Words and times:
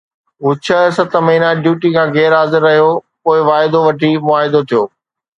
هو 0.43 0.51
ڇهه 0.67 0.85
ست 0.97 1.13
مهينا 1.25 1.49
ڊيوٽي 1.65 1.91
کان 1.95 2.07
غير 2.15 2.31
حاضر 2.37 2.61
رهيو، 2.67 2.87
پوءِ 3.23 3.37
واعدو 3.49 3.79
وٺي 3.87 4.11
معاهدو 4.27 4.61
ٿيو. 4.69 4.81